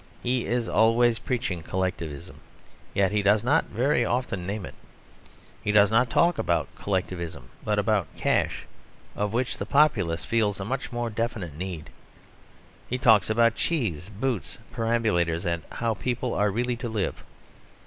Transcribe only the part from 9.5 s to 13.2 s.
the populace feel a much more definite need. He